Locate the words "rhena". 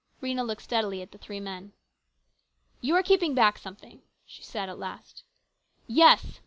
0.19-0.43